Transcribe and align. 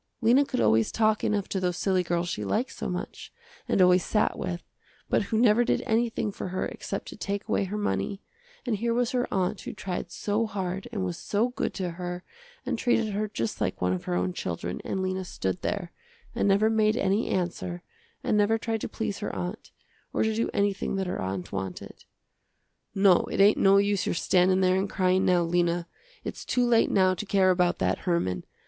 Lena 0.19 0.43
could 0.45 0.59
always 0.59 0.91
talk 0.91 1.23
enough 1.23 1.47
to 1.49 1.59
those 1.59 1.77
silly 1.77 2.01
girls 2.01 2.27
she 2.27 2.43
liked 2.43 2.71
so 2.71 2.89
much, 2.89 3.31
and 3.67 3.83
always 3.83 4.03
sat 4.03 4.35
with, 4.35 4.63
but 5.11 5.21
who 5.25 5.37
never 5.39 5.63
did 5.63 5.83
anything 5.85 6.31
for 6.31 6.47
her 6.47 6.65
except 6.65 7.07
to 7.09 7.15
take 7.15 7.47
away 7.47 7.65
her 7.65 7.77
money, 7.77 8.23
and 8.65 8.77
here 8.77 8.95
was 8.95 9.11
her 9.11 9.31
aunt 9.31 9.61
who 9.61 9.73
tried 9.73 10.09
so 10.11 10.47
hard 10.47 10.87
and 10.91 11.05
was 11.05 11.19
so 11.19 11.49
good 11.49 11.71
to 11.75 11.91
her 11.91 12.23
and 12.65 12.79
treated 12.79 13.13
her 13.13 13.27
just 13.27 13.61
like 13.61 13.79
one 13.79 13.93
of 13.93 14.05
her 14.05 14.15
own 14.15 14.33
children 14.33 14.81
and 14.83 15.03
Lena 15.03 15.23
stood 15.23 15.61
there, 15.61 15.91
and 16.33 16.47
never 16.47 16.67
made 16.67 16.97
any 16.97 17.27
answer 17.29 17.83
and 18.23 18.35
never 18.35 18.57
tried 18.57 18.81
to 18.81 18.89
please 18.89 19.19
her 19.19 19.29
aunt, 19.35 19.69
or 20.13 20.23
to 20.23 20.33
do 20.33 20.49
anything 20.51 20.95
that 20.95 21.05
her 21.05 21.21
aunt 21.21 21.51
wanted. 21.51 22.05
"No, 22.95 23.25
it 23.31 23.39
ain't 23.39 23.59
no 23.59 23.77
use 23.77 24.07
your 24.07 24.15
standin' 24.15 24.61
there 24.61 24.77
and 24.77 24.89
cryin', 24.89 25.25
now, 25.27 25.43
Lena. 25.43 25.85
Its 26.23 26.43
too 26.43 26.65
late 26.65 26.89
now 26.89 27.13
to 27.13 27.23
care 27.27 27.51
about 27.51 27.77
that 27.77 27.99
Herman. 27.99 28.45